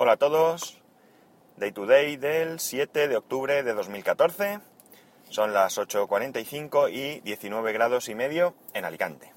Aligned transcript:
Hola 0.00 0.12
a 0.12 0.16
todos. 0.16 0.78
Day 1.56 1.72
to 1.72 1.84
day 1.84 2.16
del 2.16 2.60
7 2.60 3.08
de 3.08 3.16
octubre 3.16 3.64
de 3.64 3.74
2014. 3.74 4.60
Son 5.28 5.52
las 5.52 5.76
8.45 5.76 6.92
y 6.92 7.18
19 7.22 7.72
grados 7.72 8.08
y 8.08 8.14
medio 8.14 8.54
en 8.74 8.84
Alicante. 8.84 9.32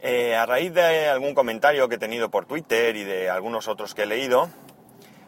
Eh, 0.00 0.34
a 0.34 0.46
raíz 0.46 0.72
de 0.72 1.06
algún 1.10 1.34
comentario 1.34 1.86
que 1.86 1.96
he 1.96 1.98
tenido 1.98 2.30
por 2.30 2.46
Twitter 2.46 2.96
y 2.96 3.04
de 3.04 3.28
algunos 3.28 3.68
otros 3.68 3.94
que 3.94 4.04
he 4.04 4.06
leído, 4.06 4.48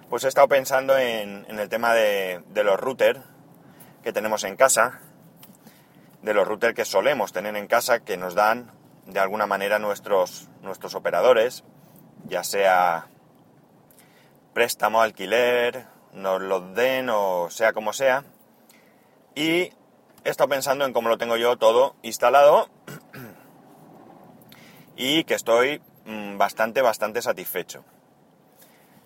pues 0.09 0.25
he 0.25 0.29
estado 0.29 0.49
pensando 0.49 0.97
en, 0.97 1.45
el 1.47 1.69
tema 1.69 1.93
de, 1.93 2.43
de 2.55 2.65
los 2.65 2.81
routers 2.81 3.21
que 4.03 4.15
tenemos 4.15 4.45
en 4.45 4.57
casa, 4.57 5.03
de 6.23 6.33
los 6.33 6.49
routers 6.49 6.75
que 6.75 6.87
solemos 6.87 7.35
tener 7.35 7.55
en 7.57 7.67
casa 7.67 8.01
que 8.01 8.17
nos 8.17 8.35
dan 8.35 8.71
de 9.05 9.21
alguna 9.21 9.47
manera 9.47 9.79
nuestros, 9.79 10.49
nuestros 10.63 10.95
operadores, 10.95 11.63
ya 12.25 12.43
sea 12.43 13.11
préstamo, 14.57 15.03
alquiler, 15.03 15.85
nos 16.15 16.41
lo 16.41 16.61
den 16.61 17.11
o 17.11 17.51
sea 17.51 17.75
como 17.75 17.93
sea. 17.93 18.25
Y 19.35 19.65
he 20.25 20.31
estado 20.31 20.49
pensando 20.49 20.87
en 20.87 20.95
cómo 20.95 21.11
lo 21.11 21.19
tengo 21.19 21.37
yo 21.37 21.59
todo 21.59 21.95
instalado 22.01 22.71
y 24.97 25.25
que 25.25 25.35
estoy 25.35 25.83
mm, 26.07 26.39
bastante, 26.39 26.81
bastante 26.81 27.21
satisfecho. 27.21 27.85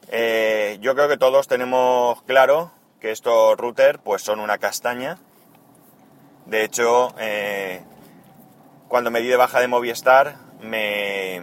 Eh, 0.06 0.78
yo 0.82 0.94
creo 0.94 1.08
que 1.08 1.18
todos 1.18 1.48
tenemos 1.48 2.22
claro 2.22 2.70
que 3.00 3.10
estos 3.10 3.58
routers 3.58 3.98
pues 4.04 4.22
son 4.22 4.38
una 4.38 4.58
castaña. 4.58 5.18
De 6.46 6.62
hecho, 6.62 7.12
eh, 7.18 7.82
cuando 8.86 9.10
me 9.10 9.20
di 9.20 9.26
de 9.26 9.36
baja 9.36 9.58
de 9.58 9.66
Movistar 9.66 10.36
me, 10.60 11.42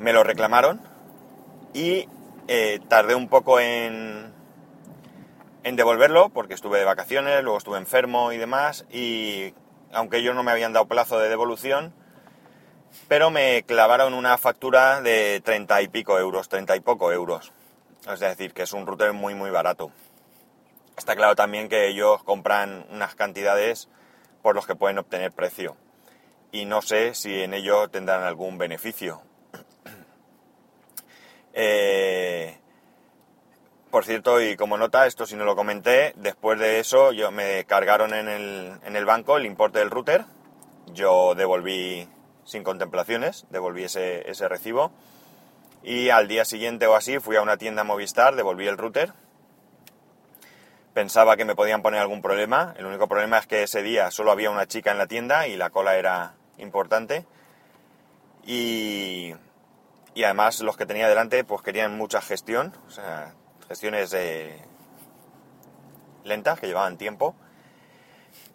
me 0.00 0.12
lo 0.12 0.24
reclamaron 0.24 0.91
y 1.72 2.08
eh, 2.48 2.80
tardé 2.88 3.14
un 3.14 3.28
poco 3.28 3.60
en, 3.60 4.32
devolverlo 5.62 6.28
porque 6.30 6.54
estuve 6.54 6.78
de 6.78 6.84
vacaciones, 6.84 7.42
luego 7.42 7.58
estuve 7.58 7.78
enfermo 7.78 8.32
y 8.32 8.38
demás 8.38 8.84
y 8.90 9.54
aunque 9.92 10.18
ellos 10.18 10.34
no 10.34 10.42
me 10.42 10.50
habían 10.50 10.72
dado 10.72 10.86
plazo 10.86 11.18
de 11.18 11.28
devolución, 11.28 11.94
pero 13.08 13.30
me 13.30 13.62
clavaron 13.62 14.14
una 14.14 14.36
factura 14.38 15.00
de 15.00 15.40
30 15.44 15.82
y 15.82 15.88
pico 15.88 16.18
euros, 16.18 16.48
30 16.48 16.76
y 16.76 16.80
poco 16.80 17.12
euros. 17.12 17.52
Es 18.10 18.20
decir, 18.20 18.52
que 18.52 18.62
es 18.62 18.72
un 18.72 18.86
router 18.86 19.12
muy 19.12 19.34
muy 19.34 19.50
barato. 19.50 19.92
Está 20.96 21.16
claro 21.16 21.36
también 21.36 21.68
que 21.68 21.88
ellos 21.88 22.22
compran 22.24 22.86
unas 22.90 23.14
cantidades 23.14 23.88
por 24.42 24.54
los 24.54 24.66
que 24.66 24.74
pueden 24.74 24.98
obtener 24.98 25.32
precio. 25.32 25.76
Y 26.50 26.66
no 26.66 26.82
sé 26.82 27.14
si 27.14 27.42
en 27.42 27.54
ello 27.54 27.88
tendrán 27.88 28.24
algún 28.24 28.58
beneficio. 28.58 29.22
Eh, 31.52 32.58
por 33.90 34.04
cierto, 34.04 34.40
y 34.40 34.56
como 34.56 34.78
nota, 34.78 35.06
esto 35.06 35.26
si 35.26 35.36
no 35.36 35.44
lo 35.44 35.54
comenté, 35.54 36.14
después 36.16 36.58
de 36.58 36.80
eso 36.80 37.12
yo 37.12 37.30
me 37.30 37.64
cargaron 37.64 38.14
en 38.14 38.28
el, 38.28 38.72
en 38.84 38.96
el 38.96 39.04
banco 39.04 39.36
el 39.36 39.44
importe 39.44 39.80
del 39.80 39.90
router. 39.90 40.24
Yo 40.94 41.34
devolví 41.34 42.08
sin 42.44 42.64
contemplaciones, 42.64 43.46
devolví 43.50 43.84
ese, 43.84 44.28
ese 44.30 44.48
recibo. 44.48 44.92
Y 45.82 46.10
al 46.10 46.28
día 46.28 46.44
siguiente 46.44 46.86
o 46.86 46.94
así 46.94 47.18
fui 47.18 47.36
a 47.36 47.42
una 47.42 47.56
tienda 47.56 47.84
Movistar, 47.84 48.34
devolví 48.34 48.66
el 48.66 48.78
router. 48.78 49.12
Pensaba 50.94 51.36
que 51.36 51.44
me 51.44 51.54
podían 51.54 51.82
poner 51.82 52.00
algún 52.00 52.22
problema. 52.22 52.74
El 52.76 52.86
único 52.86 53.08
problema 53.08 53.38
es 53.38 53.46
que 53.46 53.62
ese 53.62 53.82
día 53.82 54.10
solo 54.10 54.30
había 54.30 54.50
una 54.50 54.66
chica 54.66 54.90
en 54.90 54.98
la 54.98 55.06
tienda 55.06 55.48
y 55.48 55.56
la 55.56 55.70
cola 55.70 55.96
era 55.96 56.34
importante. 56.58 57.24
Y, 58.44 59.34
y 60.14 60.24
además 60.24 60.60
los 60.60 60.76
que 60.76 60.86
tenía 60.86 61.08
delante 61.08 61.44
pues 61.44 61.62
querían 61.62 61.96
mucha 61.96 62.20
gestión, 62.20 62.76
o 62.86 62.90
sea, 62.90 63.34
gestiones 63.68 64.12
eh, 64.14 64.58
lentas 66.24 66.60
que 66.60 66.66
llevaban 66.66 66.98
tiempo. 66.98 67.34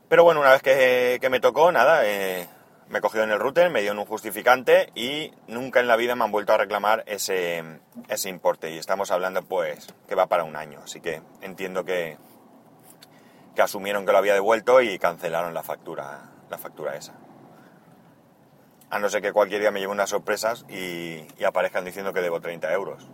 Pero 0.10 0.24
bueno, 0.24 0.40
una 0.40 0.52
vez 0.52 0.62
que, 0.62 1.28
me 1.30 1.40
tocó, 1.40 1.72
nada, 1.72 2.06
eh, 2.06 2.48
me 2.88 3.02
cogió 3.02 3.24
en 3.24 3.32
el 3.32 3.40
router, 3.40 3.70
me 3.70 3.82
dio 3.82 3.92
un 3.92 4.06
justificante 4.06 4.90
y 4.96 5.34
nunca 5.48 5.82
en 5.82 5.88
la 5.88 5.98
vida 5.98 6.16
me 6.16 6.24
han 6.24 6.32
vuelto 6.32 6.54
a 6.54 6.58
reclamar 6.58 7.04
ese, 7.08 7.64
ese 8.08 8.30
importe. 8.30 8.72
Y 8.72 8.78
estamos 8.78 9.12
hablando 9.12 9.44
pues 9.44 9.88
que 10.08 10.16
va 10.16 10.28
para 10.28 10.46
un 10.46 10.56
año, 10.56 10.80
así 10.84 11.02
que 11.02 11.22
entiendo 11.42 11.84
que, 11.84 12.18
que 13.56 13.62
asumieron 13.62 14.06
que 14.06 14.14
lo 14.14 14.18
había 14.18 14.34
devuelto 14.34 14.82
y 14.82 14.98
cancelaron 14.98 15.54
la 15.54 15.64
factura, 15.64 16.22
la 16.50 16.58
factura 16.58 16.96
esa. 16.96 17.14
A 18.90 19.00
no 19.00 19.10
ser 19.10 19.22
que 19.22 19.34
cualquier 19.34 19.62
día 19.62 19.72
me 19.72 19.80
lleve 19.80 19.92
unas 19.92 20.10
sorpresas 20.10 20.66
y, 20.70 21.28
aparezcan 21.44 21.84
diciendo 21.86 22.14
que 22.14 22.22
debo 22.22 22.40
30 22.40 22.72
euros. 22.74 23.08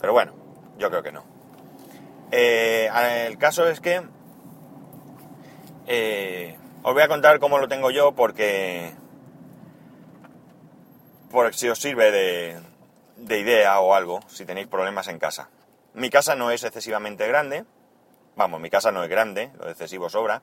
Pero 0.00 0.12
bueno, 0.12 0.32
yo 0.78 0.88
creo 0.90 1.02
que 1.02 1.12
no. 1.12 1.24
Eh, 2.30 2.90
el 3.28 3.38
caso 3.38 3.68
es 3.68 3.80
que 3.80 4.02
eh, 5.86 6.56
os 6.82 6.94
voy 6.94 7.02
a 7.02 7.08
contar 7.08 7.38
cómo 7.38 7.58
lo 7.58 7.68
tengo 7.68 7.90
yo 7.90 8.12
porque 8.12 8.94
por 11.30 11.54
si 11.54 11.68
os 11.68 11.78
sirve 11.78 12.10
de, 12.10 12.60
de 13.16 13.38
idea 13.38 13.80
o 13.80 13.94
algo 13.94 14.20
si 14.28 14.44
tenéis 14.44 14.66
problemas 14.66 15.08
en 15.08 15.18
casa. 15.18 15.48
Mi 15.94 16.10
casa 16.10 16.34
no 16.34 16.50
es 16.50 16.62
excesivamente 16.64 17.26
grande, 17.26 17.64
vamos, 18.36 18.60
mi 18.60 18.70
casa 18.70 18.92
no 18.92 19.02
es 19.02 19.08
grande, 19.08 19.50
lo 19.58 19.68
excesivo 19.70 20.08
sobra, 20.08 20.42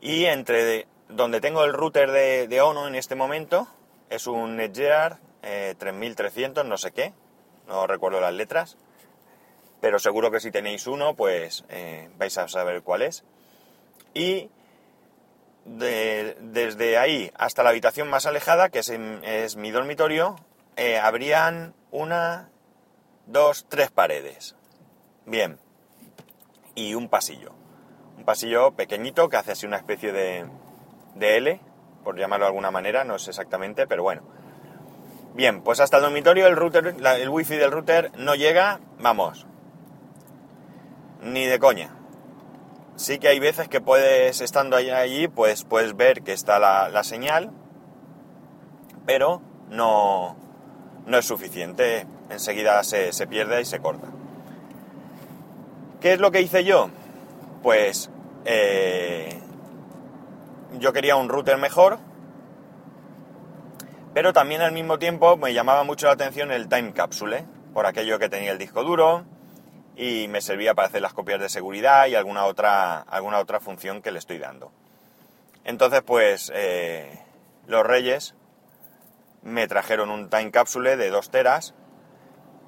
y 0.00 0.24
entre 0.24 0.86
donde 1.08 1.40
tengo 1.40 1.64
el 1.64 1.72
router 1.72 2.10
de, 2.10 2.60
ONO 2.60 2.88
en 2.88 2.94
este 2.94 3.14
momento 3.14 3.68
es 4.10 4.26
un 4.26 4.56
Netgear 4.56 5.18
3300, 5.40 6.64
eh, 6.64 6.68
no 6.68 6.78
sé 6.78 6.92
qué, 6.92 7.12
no 7.66 7.86
recuerdo 7.86 8.20
las 8.20 8.34
letras, 8.34 8.76
pero 9.80 9.98
seguro 9.98 10.30
que 10.30 10.40
si 10.40 10.50
tenéis 10.50 10.86
uno, 10.86 11.14
pues 11.14 11.64
eh, 11.68 12.08
vais 12.18 12.36
a 12.38 12.48
saber 12.48 12.82
cuál 12.82 13.02
es. 13.02 13.24
Y 14.14 14.50
desde 15.64 16.96
ahí 16.96 17.30
hasta 17.36 17.62
la 17.62 17.70
habitación 17.70 18.08
más 18.08 18.26
alejada, 18.26 18.68
que 18.68 18.78
es, 18.78 19.56
mi 19.56 19.70
dormitorio, 19.70 20.36
eh, 20.76 20.98
habrían 20.98 21.74
una, 21.90 22.48
dos, 23.26 23.66
tres 23.68 23.90
paredes. 23.90 24.54
Bien. 25.24 25.58
Y 26.74 26.94
un 26.94 27.08
pasillo. 27.08 27.52
Un 28.16 28.24
pasillo 28.24 28.72
pequeñito 28.72 29.28
que 29.28 29.36
hace 29.36 29.52
así 29.52 29.66
una 29.66 29.76
especie 29.76 30.12
de, 30.12 30.46
de 31.16 31.36
L, 31.38 31.60
por 32.04 32.18
llamarlo 32.18 32.44
de 32.44 32.48
alguna 32.48 32.70
manera, 32.70 33.04
no 33.04 33.16
es 33.16 33.28
exactamente, 33.28 33.86
pero 33.86 34.02
bueno. 34.02 34.22
Bien, 35.34 35.62
pues 35.62 35.80
hasta 35.80 35.98
el 35.98 36.04
dormitorio 36.04 36.46
el 36.46 36.56
router, 36.56 36.96
el 36.98 37.28
wifi 37.28 37.56
del 37.56 37.70
router 37.70 38.10
no 38.16 38.34
llega, 38.34 38.80
vamos, 38.98 39.46
ni 41.20 41.44
de 41.44 41.58
coña. 41.58 41.90
Sí 42.96 43.18
que 43.18 43.28
hay 43.28 43.38
veces 43.38 43.68
que 43.68 43.82
puedes, 43.82 44.40
estando 44.40 44.76
allí, 44.76 45.28
pues 45.28 45.64
puedes 45.64 45.94
ver 45.94 46.22
que 46.22 46.32
está 46.32 46.58
la, 46.58 47.04
señal, 47.04 47.50
pero 49.04 49.42
no, 49.68 50.36
no 51.04 51.18
es 51.18 51.26
suficiente. 51.26 52.06
Enseguida 52.30 52.82
se, 52.82 53.12
se 53.12 53.26
pierde 53.26 53.60
y 53.60 53.66
se 53.66 53.80
corta. 53.80 54.08
¿Qué 56.00 56.14
es 56.14 56.18
lo 56.18 56.30
que 56.30 56.40
hice 56.40 56.64
yo? 56.64 56.88
Pues 57.62 58.10
eh, 58.46 59.35
yo 60.78 60.92
quería 60.92 61.16
un 61.16 61.28
router 61.28 61.58
mejor, 61.58 61.98
pero 64.14 64.32
también 64.32 64.62
al 64.62 64.72
mismo 64.72 64.98
tiempo 64.98 65.36
me 65.36 65.52
llamaba 65.52 65.84
mucho 65.84 66.06
la 66.06 66.12
atención 66.12 66.50
el 66.50 66.68
time 66.68 66.92
capsule, 66.92 67.44
por 67.74 67.86
aquello 67.86 68.18
que 68.18 68.28
tenía 68.28 68.52
el 68.52 68.58
disco 68.58 68.82
duro 68.82 69.24
y 69.96 70.28
me 70.28 70.40
servía 70.40 70.74
para 70.74 70.88
hacer 70.88 71.02
las 71.02 71.12
copias 71.12 71.40
de 71.40 71.48
seguridad 71.48 72.06
y 72.06 72.14
alguna 72.14 72.44
otra, 72.44 73.00
alguna 73.00 73.38
otra 73.38 73.60
función 73.60 74.02
que 74.02 74.10
le 74.10 74.18
estoy 74.18 74.38
dando. 74.38 74.72
Entonces, 75.64 76.02
pues, 76.02 76.52
eh, 76.54 77.18
los 77.66 77.84
reyes 77.84 78.34
me 79.42 79.68
trajeron 79.68 80.10
un 80.10 80.28
time 80.28 80.50
capsule 80.50 80.96
de 80.96 81.10
2 81.10 81.30
teras, 81.30 81.74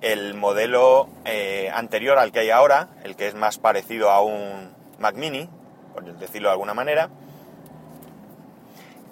el 0.00 0.34
modelo 0.34 1.08
eh, 1.24 1.70
anterior 1.72 2.18
al 2.18 2.32
que 2.32 2.40
hay 2.40 2.50
ahora, 2.50 2.88
el 3.04 3.16
que 3.16 3.28
es 3.28 3.34
más 3.34 3.58
parecido 3.58 4.10
a 4.10 4.20
un 4.20 4.74
Mac 4.98 5.14
mini, 5.16 5.48
por 5.94 6.04
decirlo 6.18 6.48
de 6.48 6.52
alguna 6.52 6.74
manera, 6.74 7.10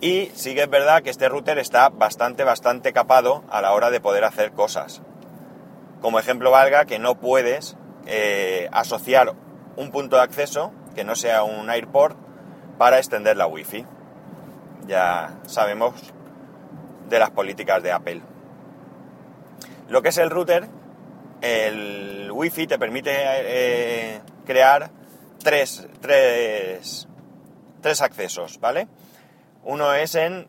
y 0.01 0.31
sí 0.35 0.55
que 0.55 0.63
es 0.63 0.71
verdad 0.71 1.03
que 1.03 1.11
este 1.11 1.29
router 1.29 1.59
está 1.59 1.89
bastante, 1.89 2.45
bastante 2.45 2.93
capado 2.93 3.45
a 3.51 3.63
la 3.63 3.73
hora 3.73 3.91
de 3.91 4.01
poder 4.01 4.25
hacer 4.25 4.53
cosas. 4.53 5.03
Como 6.01 6.19
ejemplo 6.19 6.51
valga 6.51 6.85
que 6.85 6.99
no 6.99 7.19
puedes 7.19 7.77
eh, 8.07 8.69
asociar 8.73 9.35
un 9.77 9.91
punto 9.91 10.17
de 10.17 10.23
acceso 10.23 10.73
que 10.95 11.05
no 11.05 11.15
sea 11.15 11.43
un 11.43 11.71
AirPort 11.71 12.17
para 12.79 12.99
extender 12.99 13.37
la 13.37 13.47
Wi-Fi. 13.47 13.87
Ya 14.87 15.39
sabemos 15.47 15.95
de 17.09 17.19
las 17.19 17.31
políticas 17.31 17.83
de 17.83 17.93
Apple. 17.93 18.23
Lo 19.89 20.03
que 20.03 20.11
es 20.11 20.19
el 20.19 20.31
router, 20.31 20.69
el 21.41 22.31
Wi-Fi 22.33 22.67
te 22.67 22.79
permite 22.79 23.13
eh, 23.15 24.21
crear 24.45 24.91
tres, 25.43 25.87
tres, 26.01 27.09
tres 27.81 28.03
accesos, 28.03 28.61
¿vale? 28.61 28.89
Uno 29.69 29.93
es 29.95 30.15
en, 30.15 30.47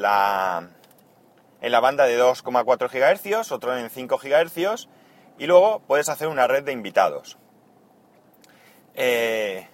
la, 0.00 0.68
en 1.60 1.72
la 1.72 1.80
banda 1.80 2.06
de 2.06 2.16
2,4 2.16 2.88
GHz, 2.88 3.50
otro 3.50 3.76
en 3.76 3.90
5 3.90 4.16
GHz 4.16 4.88
y 5.38 5.46
luego 5.46 5.80
puedes 5.80 6.08
hacer 6.08 6.28
una 6.28 6.46
red 6.46 6.62
de 6.62 6.70
invitados. 6.70 7.36
Eh, 8.94 9.66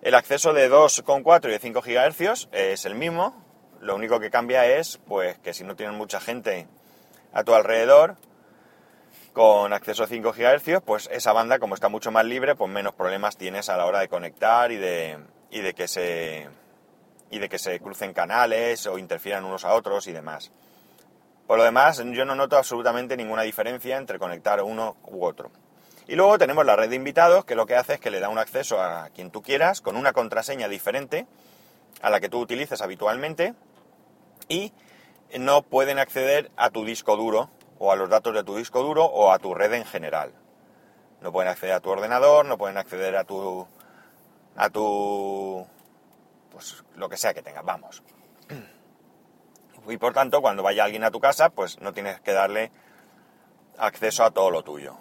el 0.00 0.14
acceso 0.14 0.54
de 0.54 0.70
2,4 0.70 1.48
y 1.48 1.50
de 1.50 1.58
5 1.58 1.82
GHz 1.82 2.48
es 2.52 2.86
el 2.86 2.94
mismo, 2.94 3.44
lo 3.80 3.94
único 3.94 4.18
que 4.18 4.30
cambia 4.30 4.64
es 4.64 4.98
pues 5.06 5.38
que 5.40 5.52
si 5.52 5.62
no 5.62 5.76
tienes 5.76 5.94
mucha 5.94 6.18
gente 6.18 6.66
a 7.34 7.44
tu 7.44 7.52
alrededor 7.52 8.16
con 9.34 9.74
acceso 9.74 10.02
a 10.02 10.06
5 10.06 10.32
GHz, 10.32 10.80
pues 10.82 11.10
esa 11.12 11.34
banda 11.34 11.58
como 11.58 11.74
está 11.74 11.90
mucho 11.90 12.10
más 12.10 12.24
libre, 12.24 12.54
pues 12.54 12.70
menos 12.70 12.94
problemas 12.94 13.36
tienes 13.36 13.68
a 13.68 13.76
la 13.76 13.84
hora 13.84 14.00
de 14.00 14.08
conectar 14.08 14.72
y 14.72 14.76
de, 14.76 15.18
y 15.50 15.60
de 15.60 15.74
que 15.74 15.88
se 15.88 16.48
y 17.34 17.40
de 17.40 17.48
que 17.48 17.58
se 17.58 17.80
crucen 17.80 18.12
canales 18.12 18.86
o 18.86 18.96
interfieran 18.96 19.44
unos 19.44 19.64
a 19.64 19.74
otros 19.74 20.06
y 20.06 20.12
demás. 20.12 20.52
Por 21.48 21.58
lo 21.58 21.64
demás, 21.64 22.00
yo 22.12 22.24
no 22.24 22.36
noto 22.36 22.56
absolutamente 22.56 23.16
ninguna 23.16 23.42
diferencia 23.42 23.96
entre 23.96 24.20
conectar 24.20 24.62
uno 24.62 24.96
u 25.02 25.24
otro. 25.24 25.50
Y 26.06 26.14
luego 26.14 26.38
tenemos 26.38 26.64
la 26.64 26.76
red 26.76 26.90
de 26.90 26.96
invitados, 26.96 27.44
que 27.44 27.56
lo 27.56 27.66
que 27.66 27.74
hace 27.74 27.94
es 27.94 28.00
que 28.00 28.12
le 28.12 28.20
da 28.20 28.28
un 28.28 28.38
acceso 28.38 28.80
a 28.80 29.10
quien 29.10 29.32
tú 29.32 29.42
quieras, 29.42 29.80
con 29.80 29.96
una 29.96 30.12
contraseña 30.12 30.68
diferente 30.68 31.26
a 32.02 32.10
la 32.10 32.20
que 32.20 32.28
tú 32.28 32.38
utilices 32.38 32.80
habitualmente, 32.82 33.54
y 34.48 34.72
no 35.36 35.62
pueden 35.62 35.98
acceder 35.98 36.52
a 36.56 36.70
tu 36.70 36.84
disco 36.84 37.16
duro, 37.16 37.50
o 37.80 37.90
a 37.90 37.96
los 37.96 38.08
datos 38.08 38.32
de 38.32 38.44
tu 38.44 38.56
disco 38.56 38.82
duro, 38.82 39.06
o 39.06 39.32
a 39.32 39.40
tu 39.40 39.54
red 39.54 39.72
en 39.72 39.84
general. 39.84 40.32
No 41.20 41.32
pueden 41.32 41.50
acceder 41.50 41.74
a 41.74 41.80
tu 41.80 41.90
ordenador, 41.90 42.46
no 42.46 42.58
pueden 42.58 42.76
acceder 42.76 43.16
a 43.16 43.24
tu. 43.24 43.66
a 44.54 44.70
tu. 44.70 45.66
Pues 46.54 46.82
lo 46.96 47.08
que 47.08 47.18
sea 47.18 47.34
que 47.34 47.42
tengas, 47.42 47.64
vamos 47.64 48.02
y 49.88 49.96
por 49.98 50.14
tanto 50.14 50.40
cuando 50.40 50.62
vaya 50.62 50.84
alguien 50.84 51.04
a 51.04 51.10
tu 51.10 51.20
casa 51.20 51.50
pues 51.50 51.80
no 51.80 51.92
tienes 51.92 52.20
que 52.20 52.32
darle 52.32 52.70
acceso 53.76 54.24
a 54.24 54.30
todo 54.30 54.50
lo 54.50 54.62
tuyo. 54.62 54.96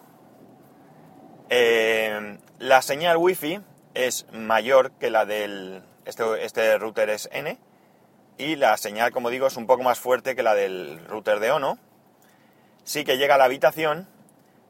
Eh, 1.50 2.40
la 2.60 2.82
señal 2.82 3.18
wifi 3.18 3.62
es 3.94 4.26
mayor 4.32 4.92
que 4.94 5.10
la 5.10 5.26
del... 5.26 5.84
Este, 6.06 6.44
este, 6.44 6.78
router 6.78 7.10
es 7.10 7.30
N 7.32 7.58
y 8.38 8.56
la 8.56 8.76
señal 8.78 9.12
como 9.12 9.30
digo 9.30 9.48
es 9.48 9.56
un 9.56 9.68
poco 9.68 9.84
más 9.84 10.00
fuerte 10.00 10.36
que 10.36 10.44
la 10.44 10.56
del 10.56 11.06
router 11.08 11.40
de 11.40 11.52
ONO. 11.52 11.78
Sí 12.84 13.06
que 13.06 13.18
llega 13.18 13.36
a 13.36 13.38
la 13.38 13.46
habitación 13.46 14.08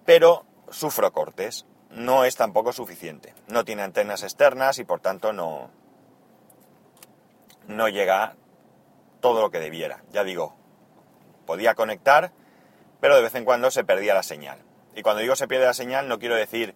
pero 0.05 0.45
sufro 0.69 1.11
cortes. 1.11 1.65
No 1.89 2.25
es 2.25 2.35
tampoco 2.35 2.73
suficiente. 2.73 3.33
No 3.47 3.63
tiene 3.63 3.83
antenas 3.83 4.23
externas 4.23 4.79
y 4.79 4.83
por 4.83 4.99
tanto 4.99 5.31
no, 5.31 5.69
no 7.67 7.89
llega 7.89 8.35
todo 9.19 9.41
lo 9.41 9.51
que 9.51 9.59
debiera. 9.59 10.03
Ya 10.11 10.23
digo, 10.23 10.55
podía 11.45 11.75
conectar, 11.75 12.31
pero 12.99 13.15
de 13.15 13.21
vez 13.21 13.35
en 13.35 13.45
cuando 13.45 13.71
se 13.71 13.83
perdía 13.83 14.13
la 14.13 14.23
señal. 14.23 14.59
Y 14.95 15.01
cuando 15.01 15.21
digo 15.21 15.35
se 15.35 15.47
pierde 15.47 15.65
la 15.65 15.73
señal 15.73 16.07
no 16.07 16.19
quiero 16.19 16.35
decir 16.35 16.75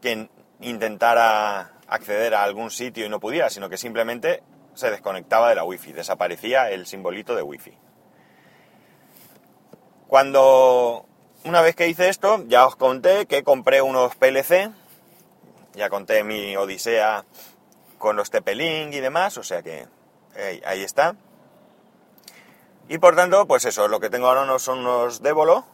que 0.00 0.28
intentara 0.60 1.72
acceder 1.86 2.34
a 2.34 2.42
algún 2.42 2.70
sitio 2.70 3.04
y 3.04 3.08
no 3.08 3.20
pudiera, 3.20 3.50
sino 3.50 3.68
que 3.68 3.76
simplemente 3.76 4.42
se 4.74 4.90
desconectaba 4.90 5.48
de 5.48 5.54
la 5.54 5.64
wifi, 5.64 5.92
desaparecía 5.92 6.70
el 6.70 6.86
simbolito 6.86 7.36
de 7.36 7.42
wifi. 7.42 7.76
Cuando 10.08 11.06
una 11.44 11.60
vez 11.60 11.76
que 11.76 11.88
hice 11.88 12.08
esto, 12.08 12.44
ya 12.46 12.66
os 12.66 12.76
conté 12.76 13.26
que 13.26 13.44
compré 13.44 13.82
unos 13.82 14.14
PLC, 14.16 14.70
ya 15.74 15.90
conté 15.90 16.24
mi 16.24 16.56
odisea 16.56 17.24
con 17.98 18.16
los 18.16 18.30
TP-Link 18.30 18.94
y 18.94 19.00
demás, 19.00 19.38
o 19.38 19.42
sea 19.42 19.62
que 19.62 19.86
ahí 20.64 20.82
está. 20.82 21.16
Y 22.88 22.98
por 22.98 23.16
tanto, 23.16 23.46
pues 23.46 23.64
eso, 23.64 23.88
lo 23.88 24.00
que 24.00 24.10
tengo 24.10 24.26
ahora 24.26 24.44
no 24.44 24.58
son 24.58 24.80
unos 24.80 25.22
Devolo 25.22 25.64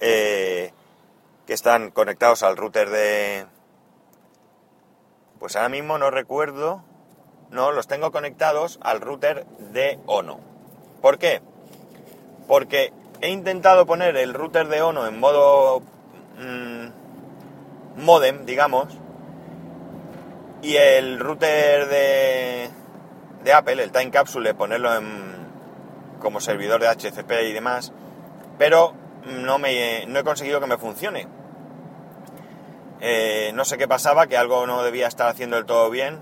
eh, 0.00 0.72
que 1.46 1.52
están 1.52 1.90
conectados 1.90 2.42
al 2.42 2.56
router 2.56 2.90
de... 2.90 3.46
Pues 5.38 5.56
ahora 5.56 5.68
mismo 5.68 5.98
no 5.98 6.10
recuerdo... 6.10 6.82
No, 7.50 7.72
los 7.72 7.86
tengo 7.86 8.10
conectados 8.10 8.78
al 8.82 9.00
router 9.00 9.46
de 9.58 9.98
Ono. 10.06 10.40
¿Por 11.00 11.18
qué? 11.18 11.40
Porque 12.48 12.92
he 13.20 13.28
intentado 13.28 13.86
poner 13.86 14.16
el 14.16 14.34
router 14.34 14.68
de 14.68 14.82
Ono 14.82 15.06
en 15.06 15.20
modo 15.20 15.80
mm, 16.38 18.02
modem, 18.02 18.44
digamos, 18.44 18.88
y 20.62 20.76
el 20.76 21.20
router 21.20 21.86
de, 21.88 22.70
de 23.44 23.52
Apple, 23.52 23.82
el 23.82 23.92
Time 23.92 24.10
Capsule, 24.10 24.54
ponerlo 24.54 24.94
en 24.96 25.44
como 26.18 26.40
servidor 26.40 26.80
de 26.80 26.88
HCP 26.88 27.30
y 27.48 27.52
demás, 27.52 27.92
pero 28.58 28.94
no, 29.26 29.58
me, 29.58 30.06
no 30.06 30.18
he 30.18 30.24
conseguido 30.24 30.60
que 30.60 30.66
me 30.66 30.78
funcione. 30.78 31.28
Eh, 33.00 33.52
no 33.54 33.66
sé 33.66 33.76
qué 33.76 33.86
pasaba, 33.86 34.26
que 34.26 34.38
algo 34.38 34.66
no 34.66 34.82
debía 34.82 35.06
estar 35.06 35.28
haciendo 35.28 35.56
del 35.56 35.66
todo 35.66 35.90
bien, 35.90 36.18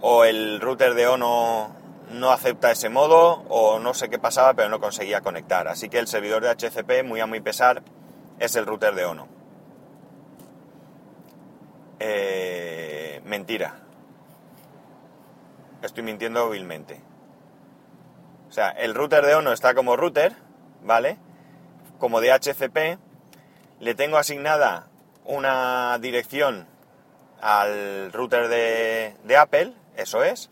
o 0.00 0.24
el 0.24 0.60
router 0.60 0.94
de 0.94 1.06
ONO 1.06 1.76
no 2.10 2.30
acepta 2.30 2.70
ese 2.70 2.88
modo, 2.88 3.44
o 3.48 3.78
no 3.78 3.92
sé 3.92 4.08
qué 4.08 4.18
pasaba, 4.18 4.54
pero 4.54 4.70
no 4.70 4.80
conseguía 4.80 5.20
conectar. 5.20 5.68
Así 5.68 5.90
que 5.90 5.98
el 5.98 6.06
servidor 6.06 6.42
de 6.42 6.50
HCP, 6.50 7.04
muy 7.04 7.20
a 7.20 7.26
muy 7.26 7.40
pesar, 7.40 7.82
es 8.38 8.56
el 8.56 8.64
router 8.64 8.94
de 8.94 9.04
ONO. 9.04 9.28
Eh, 12.00 13.20
mentira. 13.24 13.83
Estoy 15.84 16.02
mintiendo 16.02 16.48
vilmente. 16.48 16.98
O 18.48 18.52
sea, 18.52 18.70
el 18.70 18.94
router 18.94 19.26
de 19.26 19.34
ONO 19.34 19.52
está 19.52 19.74
como 19.74 19.96
router, 19.96 20.34
¿vale? 20.82 21.18
Como 21.98 22.22
de 22.22 22.32
HCP. 22.32 22.98
Le 23.80 23.94
tengo 23.94 24.16
asignada 24.16 24.88
una 25.26 25.98
dirección 25.98 26.66
al 27.42 28.10
router 28.12 28.48
de, 28.48 29.36
Apple, 29.36 29.74
eso 29.94 30.24
es. 30.24 30.50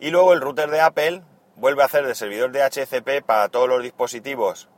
Y 0.00 0.10
luego 0.10 0.32
el 0.32 0.40
router 0.40 0.70
de 0.70 0.80
Apple 0.80 1.22
vuelve 1.56 1.82
a 1.82 1.86
hacer 1.86 2.06
de 2.06 2.14
servidor 2.14 2.52
de 2.52 2.62
HCP 2.62 3.22
para 3.26 3.50
todos 3.50 3.68
los 3.68 3.82
dispositivos. 3.82 4.70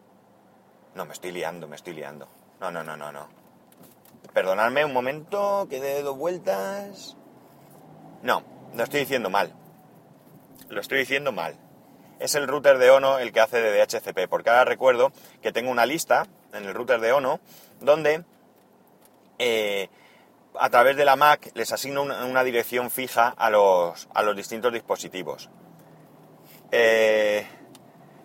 No, 0.96 1.04
me 1.04 1.12
estoy 1.12 1.30
liando, 1.30 1.68
me 1.68 1.76
estoy 1.76 1.94
liando. 1.94 2.26
No, 2.60 2.72
no, 2.72 2.82
no, 2.82 2.96
no, 2.96 3.12
no. 3.12 3.28
Perdonadme 4.32 4.84
un 4.84 4.92
momento, 4.92 5.68
que 5.70 5.80
dé 5.80 6.02
dos 6.02 6.18
vueltas. 6.18 7.16
No, 8.22 8.42
lo 8.74 8.84
estoy 8.84 9.00
diciendo 9.00 9.30
mal. 9.30 9.52
Lo 10.68 10.80
estoy 10.80 10.98
diciendo 10.98 11.32
mal 11.32 11.58
es 12.18 12.34
el 12.34 12.48
router 12.48 12.78
de 12.78 12.90
ONO 12.90 13.18
el 13.18 13.32
que 13.32 13.40
hace 13.40 13.60
de 13.60 13.78
DHCP, 13.78 14.28
porque 14.28 14.50
ahora 14.50 14.64
recuerdo 14.64 15.12
que 15.42 15.52
tengo 15.52 15.70
una 15.70 15.86
lista 15.86 16.26
en 16.52 16.64
el 16.64 16.74
router 16.74 17.00
de 17.00 17.12
ONO 17.12 17.40
donde 17.80 18.24
eh, 19.38 19.88
a 20.58 20.70
través 20.70 20.96
de 20.96 21.04
la 21.04 21.16
Mac 21.16 21.50
les 21.54 21.72
asigno 21.72 22.02
una, 22.02 22.44
dirección 22.44 22.90
fija 22.90 23.28
a 23.28 23.50
los, 23.50 24.08
a 24.14 24.22
los 24.22 24.36
distintos 24.36 24.72
dispositivos. 24.72 25.50
Eh, 26.70 27.46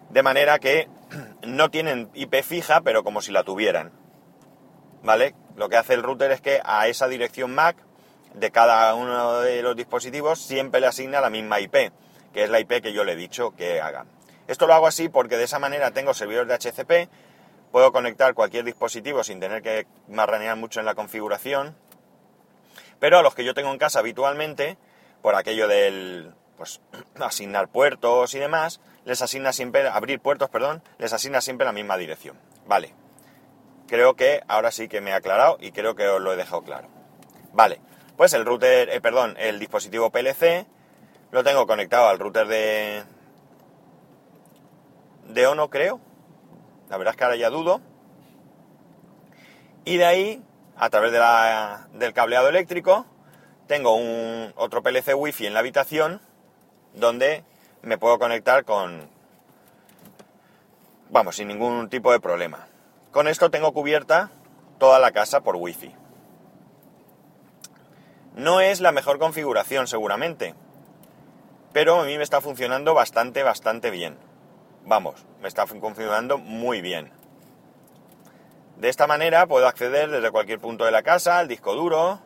de 0.09 0.23
manera 0.23 0.59
que 0.59 0.87
no 1.43 1.69
tienen 1.69 2.09
IP 2.13 2.43
fija, 2.43 2.81
pero 2.81 3.03
como 3.03 3.21
si 3.21 3.31
la 3.31 3.43
tuvieran. 3.43 3.91
¿Vale? 5.01 5.33
Lo 5.55 5.69
que 5.69 5.77
hace 5.77 5.93
el 5.93 6.03
router 6.03 6.31
es 6.31 6.41
que 6.41 6.61
a 6.63 6.87
esa 6.87 7.07
dirección 7.07 7.55
MAC 7.55 7.77
de 8.33 8.51
cada 8.51 8.93
uno 8.95 9.41
de 9.41 9.61
los 9.61 9.75
dispositivos 9.75 10.39
siempre 10.39 10.81
le 10.81 10.87
asigna 10.87 11.21
la 11.21 11.29
misma 11.29 11.59
IP 11.59 11.91
que 12.33 12.43
es 12.43 12.49
la 12.49 12.59
IP 12.59 12.81
que 12.81 12.93
yo 12.93 13.03
le 13.03 13.13
he 13.13 13.15
dicho 13.15 13.55
que 13.55 13.81
haga. 13.81 14.05
Esto 14.47 14.67
lo 14.67 14.73
hago 14.73 14.87
así 14.87 15.09
porque 15.09 15.37
de 15.37 15.43
esa 15.43 15.59
manera 15.59 15.91
tengo 15.91 16.13
servidores 16.13 16.47
de 16.47 16.71
HCP, 16.71 17.09
puedo 17.71 17.91
conectar 17.91 18.33
cualquier 18.33 18.65
dispositivo 18.65 19.23
sin 19.23 19.39
tener 19.39 19.61
que 19.61 19.87
marranear 20.07 20.55
mucho 20.55 20.79
en 20.79 20.85
la 20.85 20.95
configuración, 20.95 21.75
pero 22.99 23.19
a 23.19 23.23
los 23.23 23.35
que 23.35 23.43
yo 23.43 23.53
tengo 23.53 23.71
en 23.71 23.77
casa 23.77 23.99
habitualmente, 23.99 24.77
por 25.21 25.35
aquello 25.35 25.67
del 25.67 26.33
pues 26.57 26.81
asignar 27.19 27.69
puertos 27.69 28.33
y 28.33 28.39
demás, 28.39 28.81
les 29.05 29.21
asigna 29.21 29.53
siempre, 29.53 29.87
abrir 29.87 30.19
puertos, 30.19 30.49
perdón, 30.49 30.83
les 30.97 31.13
asigna 31.13 31.41
siempre 31.41 31.65
la 31.65 31.71
misma 31.71 31.97
dirección. 31.97 32.37
Vale. 32.65 32.93
Creo 33.87 34.15
que 34.15 34.41
ahora 34.47 34.71
sí 34.71 34.87
que 34.87 35.01
me 35.01 35.11
he 35.11 35.13
aclarado 35.13 35.57
y 35.59 35.71
creo 35.71 35.95
que 35.95 36.07
os 36.07 36.21
lo 36.21 36.33
he 36.33 36.35
dejado 36.35 36.61
claro. 36.63 36.89
Vale. 37.53 37.81
Pues 38.19 38.33
el 38.33 38.45
router, 38.45 38.89
eh, 38.89 38.99
perdón, 38.99 39.37
el 39.39 39.59
dispositivo 39.59 40.09
PLC 40.09 40.67
lo 41.31 41.41
tengo 41.45 41.65
conectado 41.65 42.09
al 42.09 42.19
router 42.19 42.47
de, 42.47 43.05
de 45.29 45.47
Ono, 45.47 45.69
creo. 45.69 46.01
La 46.89 46.97
verdad 46.97 47.13
es 47.13 47.17
que 47.17 47.23
ahora 47.23 47.37
ya 47.37 47.49
dudo. 47.49 47.79
Y 49.85 49.95
de 49.95 50.05
ahí, 50.05 50.43
a 50.75 50.89
través 50.89 51.13
del 51.13 52.13
cableado 52.13 52.49
eléctrico, 52.49 53.05
tengo 53.67 53.95
un 53.95 54.51
otro 54.57 54.83
PLC 54.83 55.15
Wi-Fi 55.15 55.47
en 55.47 55.53
la 55.53 55.61
habitación 55.61 56.19
donde 56.95 57.45
me 57.83 57.97
puedo 57.97 58.19
conectar 58.19 58.65
con, 58.65 59.09
vamos, 61.09 61.37
sin 61.37 61.47
ningún 61.47 61.87
tipo 61.87 62.11
de 62.11 62.19
problema. 62.19 62.67
Con 63.11 63.29
esto 63.29 63.49
tengo 63.49 63.71
cubierta 63.71 64.29
toda 64.77 64.99
la 64.99 65.11
casa 65.11 65.39
por 65.39 65.55
Wi-Fi. 65.55 66.08
No 68.39 68.61
es 68.61 68.79
la 68.79 68.93
mejor 68.93 69.19
configuración 69.19 69.85
seguramente, 69.85 70.55
pero 71.73 71.99
a 71.99 72.05
mí 72.05 72.15
me 72.15 72.23
está 72.23 72.39
funcionando 72.39 72.93
bastante, 72.93 73.43
bastante 73.43 73.89
bien. 73.89 74.17
vamos, 74.85 75.25
me 75.41 75.49
está 75.49 75.65
configurando 75.65 76.37
muy 76.37 76.79
bien. 76.79 77.11
De 78.77 78.87
esta 78.87 79.07
manera 79.07 79.45
puedo 79.45 79.67
acceder 79.67 80.09
desde 80.09 80.31
cualquier 80.31 80.59
punto 80.59 80.85
de 80.85 80.91
la 80.91 81.03
casa 81.03 81.37
al 81.37 81.49
disco 81.49 81.75
duro 81.75 82.21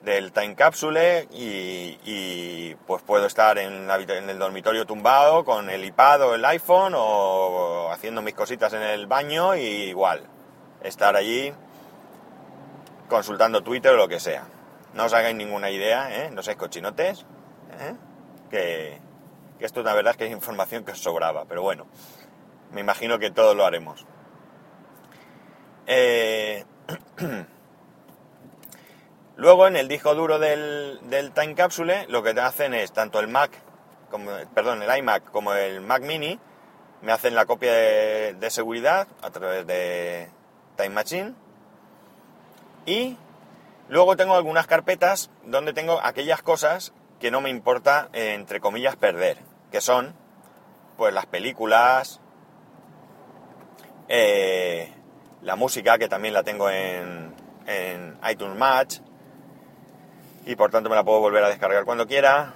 del 0.00 0.32
time 0.32 0.54
capsule 0.54 1.28
y, 1.30 2.74
pues 2.86 3.02
puedo 3.02 3.26
estar 3.26 3.58
en, 3.58 3.90
en, 3.90 4.30
el 4.30 4.38
dormitorio 4.38 4.86
tumbado 4.86 5.44
con 5.44 5.68
el 5.68 5.84
iPad 5.84 6.22
o 6.22 6.34
el 6.34 6.46
iPhone 6.46 6.94
o 6.96 7.90
haciendo 7.92 8.22
mis 8.22 8.32
cositas 8.32 8.72
en 8.72 8.80
el 8.80 9.06
baño 9.06 9.54
y 9.54 9.60
igual 9.60 10.22
estar 10.82 11.14
allí 11.14 11.52
consultando 13.10 13.62
Twitter 13.62 13.92
o 13.92 13.98
lo 13.98 14.08
que 14.08 14.18
sea. 14.18 14.55
No 14.96 15.04
os 15.04 15.12
hagáis 15.12 15.36
ninguna 15.36 15.68
idea, 15.70 16.08
¿eh? 16.24 16.30
no 16.30 16.42
seáis 16.42 16.56
cochinotes, 16.56 17.26
¿eh? 17.78 17.94
que, 18.48 18.98
esto 19.60 19.82
la 19.82 19.92
verdad 19.92 20.12
es 20.12 20.16
que 20.16 20.24
es 20.24 20.32
información 20.32 20.84
que 20.84 20.92
os 20.92 20.98
sobraba, 20.98 21.44
pero 21.44 21.60
bueno, 21.60 21.86
me 22.72 22.80
imagino 22.80 23.18
que 23.18 23.30
todos 23.30 23.54
lo 23.54 23.66
haremos. 23.66 24.06
Eh, 25.86 26.64
luego 29.36 29.66
en 29.66 29.76
el 29.76 29.86
disco 29.86 30.14
duro 30.14 30.38
del, 30.38 30.98
Time 31.34 31.54
Capsule 31.54 32.06
lo 32.08 32.22
que 32.22 32.30
hacen 32.30 32.72
es 32.72 32.90
tanto 32.92 33.20
el 33.20 33.28
Mac, 33.28 33.50
como, 34.10 34.30
perdón, 34.54 34.82
el 34.82 34.98
iMac 34.98 35.30
como 35.30 35.52
el 35.52 35.82
Mac 35.82 36.04
Mini, 36.04 36.40
me 37.02 37.12
hacen 37.12 37.34
la 37.34 37.44
copia 37.44 37.70
de 37.74 38.48
seguridad 38.48 39.06
a 39.20 39.28
través 39.28 39.66
de 39.66 40.30
Time 40.76 40.88
Machine 40.88 41.34
y 42.86 43.18
Luego 43.88 44.16
tengo 44.16 44.34
algunas 44.34 44.66
carpetas 44.66 45.30
donde 45.44 45.72
tengo 45.72 46.00
aquellas 46.02 46.42
cosas 46.42 46.92
que 47.20 47.30
no 47.30 47.40
me 47.40 47.50
importa, 47.50 48.08
eh, 48.12 48.34
entre 48.34 48.60
comillas, 48.60 48.96
perder, 48.96 49.38
que 49.70 49.80
son 49.80 50.14
pues 50.96 51.14
las 51.14 51.26
películas, 51.26 52.20
eh, 54.08 54.92
la 55.42 55.56
música, 55.56 55.98
que 55.98 56.08
también 56.08 56.34
la 56.34 56.42
tengo 56.42 56.70
en, 56.70 57.34
en, 57.66 58.18
iTunes 58.28 58.56
Match, 58.56 58.98
y 60.46 60.56
por 60.56 60.70
tanto 60.70 60.88
me 60.88 60.96
la 60.96 61.04
puedo 61.04 61.20
volver 61.20 61.44
a 61.44 61.48
descargar 61.48 61.84
cuando 61.84 62.06
quiera, 62.06 62.54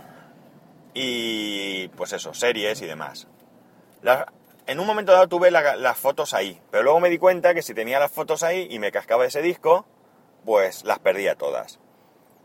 y 0.95 1.89
pues 1.89 2.13
eso, 2.13 2.35
series 2.35 2.81
y 2.83 2.87
demás. 2.87 3.29
en 4.67 4.81
un 4.81 4.87
momento 4.87 5.13
dado 5.13 5.29
tuve 5.29 5.51
las 5.51 5.99
fotos 5.99 6.35
ahí, 6.35 6.61
pero 6.71 6.83
luego 6.83 7.01
me 7.01 7.11
di 7.11 7.19
cuenta 7.19 7.55
que 7.55 7.63
si 7.63 7.75
tenía 7.75 8.01
las 8.01 8.11
fotos 8.11 8.43
ahí 8.43 8.67
y 8.71 8.79
me 8.79 8.91
cascaba 8.91 9.27
ese 9.27 9.43
disco, 9.43 9.87
pues 10.45 10.85
las 10.85 10.99
perdía 10.99 11.37
todas. 11.37 11.79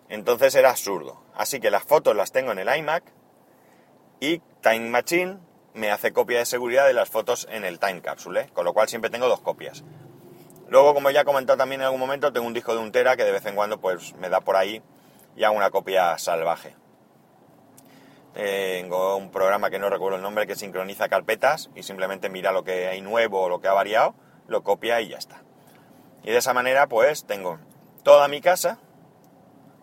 Entonces 0.10 0.56
era 0.56 0.70
absurdo. 0.70 1.22
Así 1.34 1.60
que 1.60 1.72
las 1.72 1.84
fotos 1.84 2.16
las 2.16 2.32
tengo 2.32 2.52
en 2.52 2.60
el 2.60 2.76
iMac 2.76 3.04
y 4.20 4.40
Time 4.62 4.90
Machine 4.90 5.40
me 5.74 5.92
hace 5.92 6.14
copia 6.14 6.40
de 6.40 6.46
seguridad 6.46 6.88
de 6.88 6.94
las 6.94 7.10
fotos 7.10 7.48
en 7.52 7.66
el 7.66 7.80
Time 7.80 8.02
Capsule, 8.02 8.50
con 8.54 8.66
lo 8.66 8.74
cual 8.74 8.88
siempre 8.88 9.10
tengo 9.10 9.28
dos 9.28 9.42
copias. 9.42 9.84
Luego, 10.68 10.94
como 10.94 11.12
ya 11.12 11.22
he 11.22 11.26
comentado 11.26 11.58
también 11.58 11.82
en 11.82 11.86
algún 11.86 12.00
momento, 12.00 12.32
tengo 12.34 12.48
un 12.48 12.54
disco 12.54 12.74
de 12.74 12.80
un 12.80 12.92
tera 12.92 13.16
que 13.16 13.24
de 13.24 13.32
vez 13.32 13.46
en 13.46 13.56
cuando 13.56 13.80
pues 13.80 14.16
me 14.16 14.30
da 14.30 14.42
por 14.42 14.56
ahí 14.56 14.82
y 15.36 15.44
hago 15.44 15.56
una 15.56 15.70
copia 15.70 16.18
salvaje. 16.18 16.76
Tengo 18.34 19.16
un 19.16 19.32
programa 19.32 19.70
que 19.70 19.80
no 19.80 19.90
recuerdo 19.90 20.18
el 20.18 20.24
nombre 20.24 20.48
que 20.48 20.56
sincroniza 20.56 21.08
carpetas 21.08 21.70
y 21.76 21.84
simplemente 21.84 22.30
mira 22.30 22.52
lo 22.52 22.64
que 22.64 22.88
hay 22.88 23.02
nuevo 23.02 23.44
o 23.44 23.50
lo 23.50 23.62
que 23.62 23.68
ha 23.68 23.74
variado, 23.74 24.16
lo 24.48 24.64
copia 24.64 25.02
y 25.02 25.10
ya 25.10 25.18
está. 25.18 25.42
Y 26.24 26.32
de 26.32 26.38
esa 26.38 26.54
manera 26.54 26.88
pues 26.88 27.26
tengo 27.26 27.60
toda 28.06 28.28
mi 28.28 28.40
casa 28.40 28.78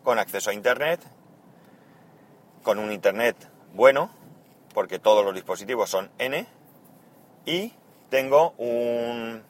con 0.05 0.21
acceso 0.21 0.51
a 0.51 0.55
Internet, 0.55 1.01
con 2.63 2.79
un 2.79 2.93
Internet 2.93 3.37
bueno, 3.75 4.11
porque 4.73 5.01
todos 5.01 5.25
los 5.25 5.35
dispositivos 5.35 5.91
son 5.91 6.09
N, 6.19 6.47
y 7.45 7.73
tengo 8.11 8.55
un 8.59 9.43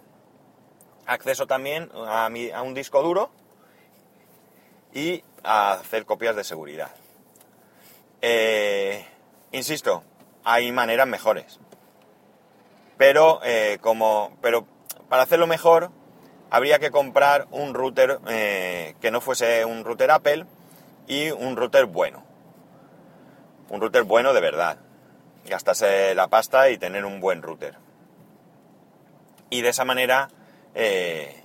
acceso 1.04 1.46
también 1.46 1.90
a, 1.94 2.24
a 2.24 2.62
un 2.62 2.72
disco 2.72 3.02
duro 3.02 3.28
y 4.94 5.22
a 5.44 5.72
hacer 5.72 6.06
copias 6.06 6.34
de 6.34 6.42
seguridad. 6.42 6.92
Eh, 8.22 9.04
insisto, 9.50 10.02
hay 10.44 10.72
maneras 10.72 11.06
mejores. 11.06 11.60
Pero, 12.96 13.40
eh, 13.44 13.76
como, 13.82 14.34
pero 14.40 14.66
para 15.10 15.24
hacerlo 15.24 15.46
mejor, 15.46 15.90
habría 16.52 16.78
que 16.78 16.90
comprar 16.90 17.46
un 17.50 17.72
router 17.72 18.20
eh, 18.28 18.94
que 19.00 19.10
no 19.10 19.22
fuese 19.22 19.64
un 19.64 19.84
router 19.84 20.10
Apple 20.10 20.44
y 21.06 21.30
un 21.30 21.56
router 21.56 21.86
bueno. 21.86 22.22
Un 23.70 23.80
router 23.80 24.02
bueno 24.02 24.34
de 24.34 24.42
verdad. 24.42 24.76
Gastarse 25.46 26.14
la 26.14 26.28
pasta 26.28 26.68
y 26.68 26.76
tener 26.76 27.06
un 27.06 27.20
buen 27.20 27.40
router. 27.40 27.78
Y 29.48 29.62
de 29.62 29.70
esa 29.70 29.86
manera 29.86 30.28
eh, 30.74 31.42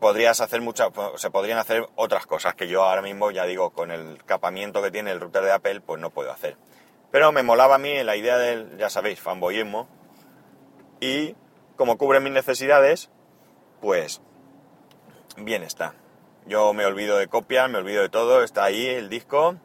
podrías 0.00 0.40
hacer 0.40 0.62
muchas, 0.62 0.88
se 1.16 1.30
podrían 1.30 1.58
hacer 1.58 1.86
otras 1.96 2.24
cosas 2.24 2.54
que 2.54 2.68
yo 2.68 2.82
ahora 2.82 3.02
mismo 3.02 3.30
ya 3.30 3.44
digo 3.44 3.74
con 3.74 3.90
el 3.90 4.24
capamiento 4.24 4.82
que 4.82 4.90
tiene 4.90 5.10
el 5.10 5.20
router 5.20 5.42
de 5.42 5.52
Apple 5.52 5.82
pues 5.82 6.00
no 6.00 6.08
puedo 6.08 6.32
hacer. 6.32 6.56
Pero 7.10 7.30
me 7.30 7.42
molaba 7.42 7.74
a 7.74 7.78
mí 7.78 8.02
la 8.02 8.16
idea 8.16 8.38
del, 8.38 8.78
ya 8.78 8.88
sabéis, 8.88 9.20
fanboyismo 9.20 9.86
y 10.98 11.36
como 11.76 11.98
cubre 11.98 12.20
mis 12.20 12.32
necesidades, 12.32 13.10
pues 13.80 14.20
bien 15.36 15.62
está. 15.62 15.94
Yo 16.46 16.72
me 16.72 16.86
olvido 16.86 17.18
de 17.18 17.28
copiar, 17.28 17.68
me 17.70 17.78
olvido 17.78 18.02
de 18.02 18.08
todo, 18.08 18.42
está 18.42 18.64
ahí 18.64 18.86
el 18.86 19.08
disco, 19.08 19.56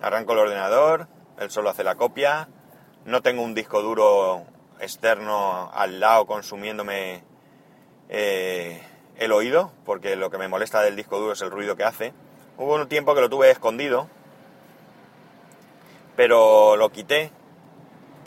arranco 0.00 0.32
el 0.32 0.38
ordenador, 0.38 1.08
él 1.38 1.50
solo 1.50 1.70
hace 1.70 1.84
la 1.84 1.96
copia, 1.96 2.48
no 3.04 3.22
tengo 3.22 3.42
un 3.42 3.54
disco 3.54 3.82
duro 3.82 4.44
externo 4.80 5.70
al 5.74 5.98
lado 5.98 6.26
consumiéndome 6.26 7.24
eh, 8.08 8.80
el 9.16 9.32
oído, 9.32 9.72
porque 9.84 10.14
lo 10.14 10.30
que 10.30 10.38
me 10.38 10.48
molesta 10.48 10.80
del 10.82 10.96
disco 10.96 11.18
duro 11.18 11.32
es 11.32 11.42
el 11.42 11.50
ruido 11.50 11.76
que 11.76 11.84
hace. 11.84 12.12
Hubo 12.56 12.76
un 12.76 12.88
tiempo 12.88 13.14
que 13.14 13.20
lo 13.20 13.28
tuve 13.28 13.50
escondido, 13.50 14.08
pero 16.16 16.76
lo 16.76 16.90
quité 16.90 17.32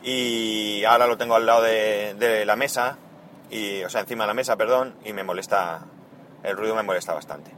y 0.03 0.83
ahora 0.83 1.07
lo 1.07 1.17
tengo 1.17 1.35
al 1.35 1.45
lado 1.45 1.61
de 1.61 2.43
la 2.45 2.55
mesa 2.55 2.97
y, 3.51 3.83
o 3.83 3.89
sea, 3.89 4.01
encima 4.01 4.23
de 4.23 4.29
la 4.29 4.33
mesa, 4.33 4.55
perdón, 4.55 4.95
y 5.03 5.11
me 5.11 5.23
molesta, 5.23 5.81
el 6.41 6.55
ruido 6.55 6.73
me 6.73 6.83
molesta 6.83 7.13
bastante. 7.13 7.51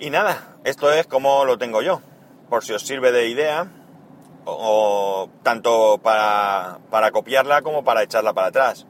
Y 0.00 0.10
nada, 0.10 0.56
esto 0.64 0.92
es 0.92 1.06
como 1.06 1.44
lo 1.44 1.56
tengo 1.58 1.80
yo, 1.80 2.02
por 2.50 2.64
si 2.64 2.72
os 2.72 2.82
sirve 2.82 3.12
de 3.12 3.28
idea, 3.28 3.68
o, 4.44 5.30
tanto 5.44 5.98
para, 6.02 6.80
para, 6.90 7.12
copiarla 7.12 7.62
como 7.62 7.84
para 7.84 8.02
echarla 8.02 8.34
para 8.34 8.48
atrás. 8.48 8.86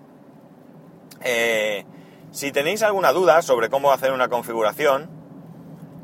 Eh, 1.21 1.85
si 2.31 2.50
tenéis 2.50 2.83
alguna 2.83 3.12
duda 3.12 3.43
sobre 3.43 3.69
cómo 3.69 3.93
hacer 3.93 4.12
una 4.12 4.28
configuración, 4.28 5.11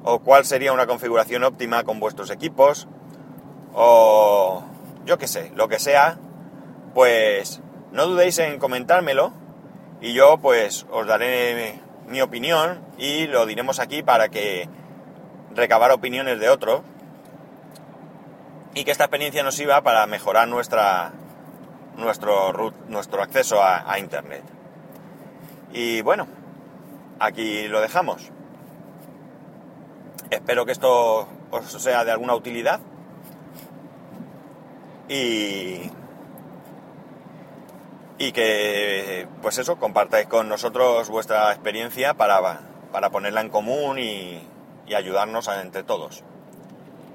o 0.04 0.18
cuál 0.20 0.44
sería 0.44 0.74
una 0.74 0.86
configuración 0.86 1.42
óptima 1.44 1.84
con 1.84 2.00
vuestros 2.00 2.30
equipos, 2.30 2.86
o 3.72 4.62
yo 5.06 5.16
qué 5.16 5.26
sé, 5.26 5.52
lo 5.54 5.68
que 5.68 5.78
sea, 5.78 6.18
pues 6.94 7.62
no 7.92 8.06
dudéis 8.06 8.38
en 8.38 8.58
comentármelo 8.58 9.32
y 10.00 10.14
yo 10.14 10.38
pues 10.38 10.86
os 10.90 11.06
daré 11.06 11.78
mi 12.08 12.20
opinión 12.20 12.80
y 12.98 13.26
lo 13.26 13.46
diremos 13.46 13.78
aquí 13.78 14.02
para 14.02 14.28
que 14.28 14.68
recabar 15.54 15.92
opiniones 15.92 16.40
de 16.40 16.48
otros 16.48 16.82
y 18.74 18.84
que 18.84 18.90
esta 18.90 19.04
experiencia 19.04 19.42
nos 19.42 19.54
sirva 19.54 19.82
para 19.82 20.06
mejorar 20.06 20.48
nuestra, 20.48 21.12
nuestro, 21.96 22.72
nuestro 22.88 23.22
acceso 23.22 23.62
a, 23.62 23.90
a 23.90 23.98
Internet. 23.98 24.42
Y 25.72 26.00
bueno, 26.02 26.26
aquí 27.18 27.68
lo 27.68 27.80
dejamos. 27.80 28.30
Espero 30.30 30.64
que 30.64 30.72
esto 30.72 31.28
os 31.50 31.82
sea 31.82 32.04
de 32.04 32.12
alguna 32.12 32.34
utilidad. 32.34 32.80
Y 35.08 35.90
y 38.22 38.30
que, 38.30 39.26
pues 39.42 39.58
eso, 39.58 39.80
compartáis 39.80 40.28
con 40.28 40.48
nosotros 40.48 41.08
vuestra 41.08 41.50
experiencia 41.50 42.14
para, 42.14 42.60
para 42.92 43.10
ponerla 43.10 43.40
en 43.40 43.48
común 43.48 43.98
y, 43.98 44.48
ayudarnos 44.94 45.48
entre 45.48 45.82
todos. 45.82 46.22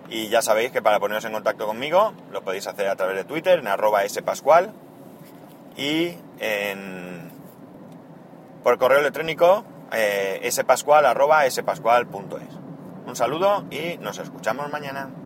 Y 0.09 0.29
ya 0.29 0.41
sabéis 0.41 0.71
que 0.71 0.81
para 0.81 0.99
poneros 0.99 1.23
en 1.25 1.31
contacto 1.31 1.67
conmigo 1.67 2.11
lo 2.31 2.41
podéis 2.41 2.65
hacer 2.65 2.87
a 2.87 2.95
través 2.95 3.15
de 3.15 3.23
Twitter 3.23 3.59
en 3.59 3.67
arroba 3.67 4.01
spascual 4.09 4.73
y 5.77 6.15
en, 6.39 7.31
por 8.63 8.79
correo 8.79 8.99
electrónico 8.99 9.63
eh, 9.93 10.45
spascual.es. 10.51 11.61
Un 13.05 13.15
saludo 13.15 13.63
y 13.69 13.99
nos 13.99 14.17
escuchamos 14.17 14.71
mañana. 14.71 15.09